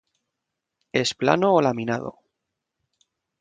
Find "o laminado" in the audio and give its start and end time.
1.57-2.11